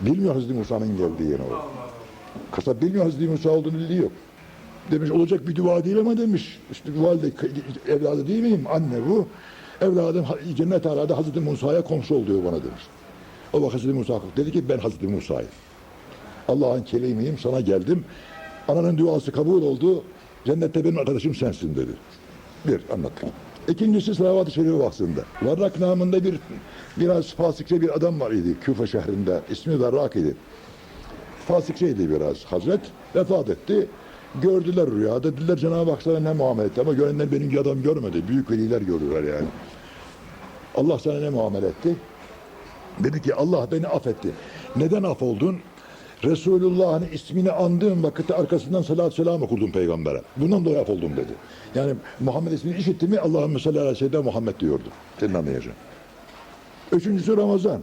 [0.00, 1.79] Bilmiyor Hazreti Musa'nın geldiğini o.
[2.52, 4.10] Kasap bilmiyor Hazreti Musa olduğunu biliyor.
[4.90, 6.58] Demiş olacak bir dua değil ama demiş.
[6.72, 7.32] İşte valide
[7.88, 8.66] evladı değil miyim?
[8.72, 9.26] Anne bu.
[9.80, 12.82] Evladım cennet alada Hazreti Musa'ya komşu ol diyor bana demiş.
[13.52, 15.50] O vakit Hazreti Musa dedi ki ben Hazreti Musa'yım.
[16.48, 18.04] Allah'ın kelimiyim sana geldim.
[18.68, 20.04] Ananın duası kabul oldu.
[20.44, 21.90] Cennette benim arkadaşım sensin dedi.
[22.66, 23.28] Bir anlattık.
[23.68, 25.20] İkincisi salavat-ı şerife bahsinde.
[25.42, 26.34] Varrak namında bir
[26.96, 29.40] biraz fasikçe bir adam var idi Küfe şehrinde.
[29.50, 30.36] İsmi Varrak idi.
[31.50, 32.80] Fasikçeydi biraz Hazret.
[33.14, 33.86] Vefat etti.
[34.42, 35.22] Gördüler rüyada.
[35.22, 36.80] Dediler Cenab-ı Hak sana ne muamele etti.
[36.80, 38.28] Ama görenler benim adam görmedi.
[38.28, 39.48] Büyük veliler görürler yani.
[40.74, 41.96] Allah sana ne muamele etti?
[42.98, 44.28] Dedi ki Allah beni affetti.
[44.76, 45.58] Neden af oldun?
[46.24, 50.22] Resulullah'ın ismini andığım vakitte arkasından salat selam okurdum peygambere.
[50.36, 51.32] Bundan dolayı af oldum dedi.
[51.74, 54.88] Yani Muhammed ismini işitti mi Allahümme salli ala seyyidina Muhammed diyordu.
[55.20, 55.76] Senin anlayacağın.
[56.92, 57.80] Üçüncüsü Ramazan.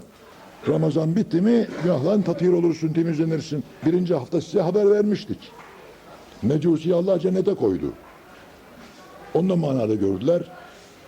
[0.68, 3.64] Ramazan bitti mi günahların tatihir olursun, temizlenirsin.
[3.86, 5.38] Birinci hafta size haber vermiştik.
[6.42, 7.94] Mecusi Allah cennete koydu.
[9.34, 10.42] Ondan manada gördüler.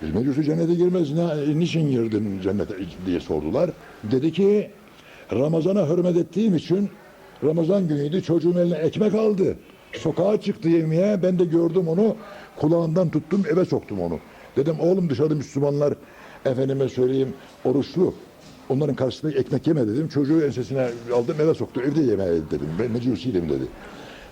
[0.02, 3.72] Biz Mecusi cennete girmez, ne, niçin girdin cennete diye sordular.
[4.04, 4.72] Dedi ki
[5.34, 6.90] Ramazan'a hürmet ettiğim için
[7.44, 9.56] Ramazan günüydü çocuğum eline ekmek aldı.
[9.94, 12.16] Sokağa çıktı yemeğe ben de gördüm onu
[12.56, 14.20] kulağından tuttum eve soktum onu.
[14.56, 15.94] Dedim oğlum dışarıda Müslümanlar
[16.46, 17.34] efendime söyleyeyim
[17.66, 18.14] oruçlu.
[18.70, 20.08] Onların karşısında ekmek yeme dedim.
[20.08, 21.82] Çocuğu ensesine aldım eve soktu.
[21.82, 22.68] Evde yemeğe dedim.
[22.80, 23.64] Ben mecusiydim dedi.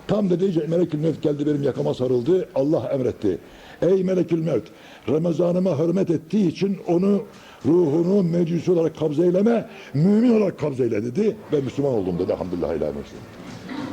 [0.08, 2.48] Tam dedi melekül mevt geldi benim yakama sarıldı.
[2.54, 3.38] Allah emretti.
[3.82, 4.64] Ey melekül mevt
[5.08, 7.22] Ramazanıma hürmet ettiği için onu
[7.66, 11.36] ruhunu mecusi olarak kabzeyleme, mümin olarak kabzeyle dedi.
[11.52, 12.32] Ben Müslüman oldum dedi.
[12.32, 13.02] Elhamdülillah Müslüman.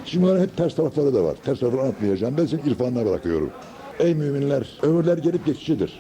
[0.06, 1.36] Şimdi bunların hep ters tarafları da var.
[1.46, 2.38] Ters tarafları anlatmayacağım.
[2.38, 3.50] Ben senin irfanına bırakıyorum.
[4.00, 6.00] Ey müminler, ömürler gelip geçicidir.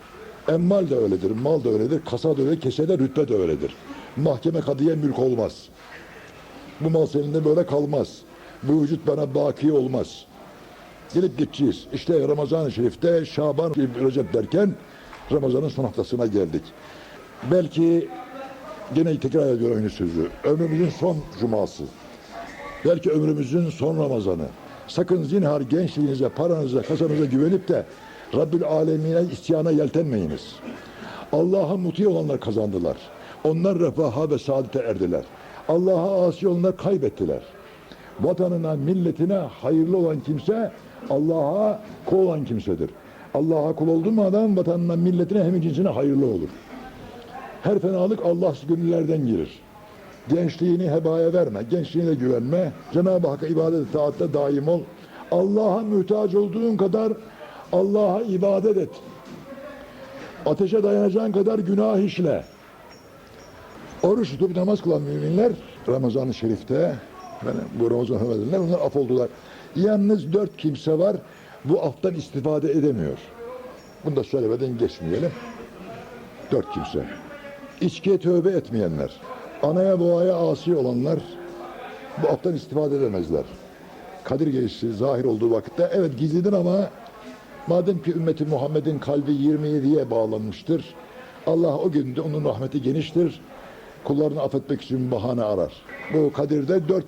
[0.49, 3.75] Emmal de öyledir, mal da öyledir, kasa da öyledir, kese de rütbe de öyledir.
[4.17, 5.69] Mahkeme kadıya mülk olmaz.
[6.81, 8.17] Bu mal senin böyle kalmaz.
[8.63, 10.25] Bu vücut bana baki olmaz.
[11.13, 11.85] Gelip gideceğiz.
[11.93, 14.75] İşte Ramazan-ı Şerif'te Şaban, Recep derken
[15.31, 16.63] Ramazan'ın son haftasına geldik.
[17.51, 18.09] Belki
[18.95, 20.29] gene tekrar ediyorum aynı sözü.
[20.43, 21.83] Ömrümüzün son cuması.
[22.85, 24.45] Belki ömrümüzün son Ramazanı.
[24.87, 27.85] Sakın zinhar gençliğinize, paranıza, kasanıza güvenip de
[28.35, 30.55] Rabbül Alemine isyana yeltenmeyiniz.
[31.31, 32.97] Allah'a muti olanlar kazandılar.
[33.45, 35.23] Onlar refaha ve saadete erdiler.
[35.69, 37.41] Allah'a asi olanlar kaybettiler.
[38.19, 40.71] Vatanına, milletine hayırlı olan kimse
[41.09, 42.89] Allah'a kul olan kimsedir.
[43.33, 46.49] Allah'a kul oldu adam vatanına, milletine hem cinsine hayırlı olur.
[47.61, 49.59] Her fenalık Allahsız gönüllerden gelir.
[50.29, 52.71] Gençliğini hebaya verme, gençliğine güvenme.
[52.93, 54.79] Cenab-ı Hakk'a ibadet taatte daim ol.
[55.31, 57.13] Allah'a muhtaç olduğun kadar
[57.73, 58.89] Allah'a ibadet et.
[60.45, 62.43] Ateşe dayanacağın kadar günah işle.
[64.05, 65.51] Oruç tutup namaz kılan müminler
[65.87, 66.95] Ramazan-ı Şerif'te
[67.45, 69.29] yani bu Ramazan hürmedenler onlar af oldular.
[69.75, 71.17] Yalnız dört kimse var
[71.65, 73.17] bu aftan istifade edemiyor.
[74.05, 75.31] Bunu da söylemeden geçmeyelim.
[76.51, 77.05] Dört kimse.
[77.81, 79.11] İçkiye tövbe etmeyenler,
[79.63, 81.19] anaya babaya asi olanlar
[82.23, 83.43] bu aftan istifade edemezler.
[84.23, 86.89] Kadir gecesi zahir olduğu vakitte evet gizlidir ama
[87.67, 90.95] madem ki ümmeti Muhammed'in kalbi 27'ye bağlanmıştır.
[91.47, 93.41] Allah o günde onun rahmeti geniştir.
[94.05, 95.73] Kullarını affetmek için bahane arar.
[96.13, 97.05] Bu Kadir'de dört,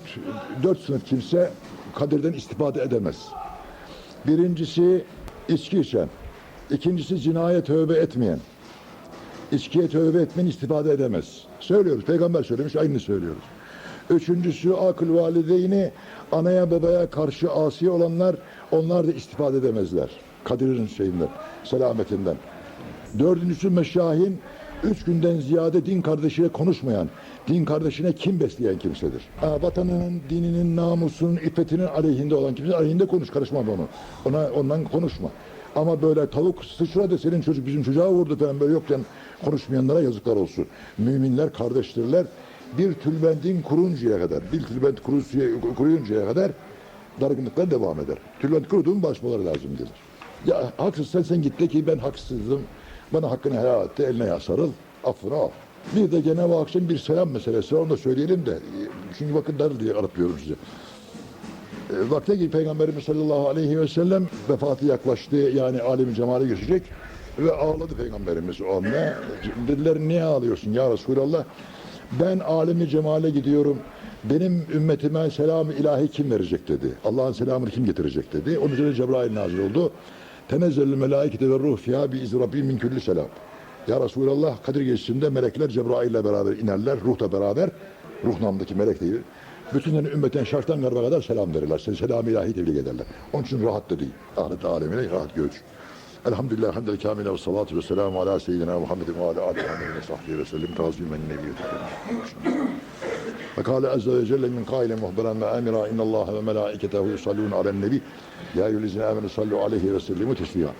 [0.63, 1.49] dört sınıf kimse
[1.95, 3.27] Kadir'den istifade edemez.
[4.27, 5.05] Birincisi
[5.49, 6.09] içki içen.
[6.71, 8.39] İkincisi cinayet tövbe etmeyen.
[9.51, 11.43] İçkiye tövbe etmeyen istifade edemez.
[11.59, 12.05] Söylüyoruz.
[12.05, 12.75] Peygamber söylemiş.
[12.75, 13.43] Aynı söylüyoruz.
[14.09, 15.91] Üçüncüsü akıl valideyni
[16.31, 18.35] anaya babaya karşı asi olanlar
[18.71, 20.09] onlar da istifade edemezler.
[20.43, 21.29] Kadir'in şeyinden,
[21.63, 22.35] selametinden.
[23.19, 24.39] Dördüncüsü meşahin
[24.83, 27.09] üç günden ziyade din kardeşiyle konuşmayan,
[27.47, 29.21] din kardeşine kim besleyen kimsedir.
[29.41, 33.87] Vatanının, dininin, namusunun, iffetinin aleyhinde olan kimse aleyhinde konuş, karışma onu.
[34.25, 35.29] Ona, ondan konuşma.
[35.75, 39.01] Ama böyle tavuk sıçradı senin çocuk bizim çocuğa vurdu falan böyle yokken
[39.45, 40.65] konuşmayanlara yazıklar olsun.
[40.97, 42.25] Müminler kardeştirler.
[42.77, 44.99] Bir tülbentin kuruncaya kadar, bir tülbent
[45.77, 46.51] kuruyuncaya kadar
[47.21, 48.17] dargınlıklar devam eder.
[48.39, 49.91] Tülbent kurudu mu basmaları lazım gelir.
[50.45, 52.61] Ya haksız sen sen git de ki ben haksızdım.
[53.13, 54.71] Bana hakkını helal etti, eline ya sarıl,
[55.03, 55.49] affını al.
[55.95, 58.59] Bir de gene bu akşam bir selam meselesi var, onu da söyleyelim de.
[59.17, 60.53] Çünkü bakın dar diye aratlıyorum size.
[60.53, 66.83] E, Vakti ki Peygamberimiz sallallahu aleyhi ve sellem vefatı yaklaştı yani alim cemale girecek
[67.39, 69.15] ve ağladı Peygamberimiz o anda.
[69.67, 71.43] Dediler niye ağlıyorsun ya Resulallah?
[72.19, 73.77] Ben alemi cemale gidiyorum.
[74.23, 76.87] Benim ümmetime selam ilahi kim verecek dedi.
[77.05, 78.59] Allah'ın selamını kim getirecek dedi.
[78.59, 79.91] Onun üzerine Cebrail nazil oldu.
[80.49, 83.27] Tenezzelü melaikete ve ruh fiyâ bi izni Rabbim min külli selam.
[83.87, 86.97] Ya Resulallah Kadir Gecesi'nde melekler Cebrail beraber inerler.
[87.05, 87.69] Ruh da beraber.
[88.25, 89.21] Ruh namındaki melek değil.
[89.73, 91.77] Bütünlerin ümmetten şarttan garba kadar selam verirler.
[91.77, 93.05] Selam ilahi tebrik ederler.
[93.33, 94.11] Onun için rahat da değil.
[94.37, 95.51] Ahiret alemine rahat göç.
[96.25, 101.53] الحمد لله حمد الكامل والصلاة والسلام على سيدنا محمد وعلى آله وصحبه وسلم تعظيما النبي
[103.55, 108.01] فقال عز وجل من قائل مخبرا وآمرا إن الله وملائكته يصلون على النبي
[108.55, 110.73] يا أيها الذين آمنوا صلوا عليه وسلموا تسليما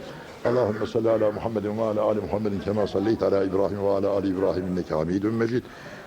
[0.45, 4.93] اللهم صل على محمد وعلى آل محمد كما صليت على إبراهيم وعلى آل إبراهيم إنك
[4.93, 5.63] حميد مجيد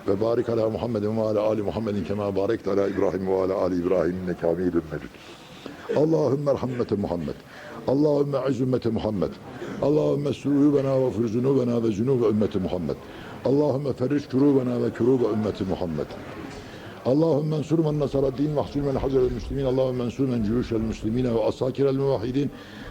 [0.09, 4.77] وبارك على محمد وعلى آل محمد كما باركت على إبراهيم وعلى آل إبراهيم إنك حميد
[4.77, 5.11] مجيد
[5.97, 7.35] Allahümme rahmete Muhammed.
[7.89, 9.31] Allahümme aziz ümmeti Muhammed.
[9.83, 12.97] Allahümme sürübena ve fürzunubena ve zunube ümmeti Muhammed.
[13.45, 16.07] Allahümme ferriş kurubena ve kurube ümmeti Muhammed.
[17.07, 19.65] Allahümme ensur men nasara din ve ahsul men hazel müslimin.
[19.65, 22.51] Allahümme ensur men cürüşel müslimine ve asakirel muvahhidin.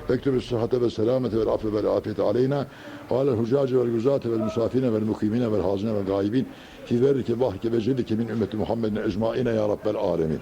[0.10, 2.68] Vektübü sıhhate ve selamete ve affe ve afiyete aleyna.
[3.12, 6.48] Ve alel hucace ve güzate ve musafine ve mukimine ve hazine ve gaibin.
[6.88, 10.40] Ki verrike vahrike ve cellike min ümmeti Muhammedin ecmaine ya Rabbel alemin.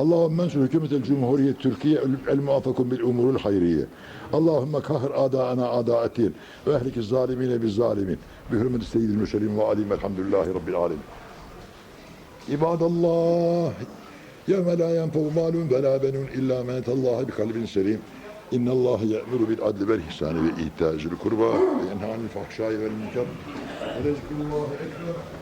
[0.00, 3.84] Allahümme ensur hükümetel cumhuriyet Türkiye el muafakun bil umurul hayriye.
[4.32, 6.34] Allahümme kahır adaana adaetin
[6.66, 8.18] ve ehliki zalimine biz zalimin.
[8.52, 11.02] Bi hürmeti seyyidil müşerim ve alim elhamdülillahi rabbil alemin.
[12.48, 13.72] İbadallah
[14.48, 18.00] yevme la yenfeu malun ve la benun illa men etallaha bi kalbin selim.
[18.52, 22.90] İnna Allah ya'muru bil adli vel ihsani ve ita'zil kurba ve yenha anil fahşai vel
[22.90, 23.26] münker.
[24.04, 25.39] Ve ekber.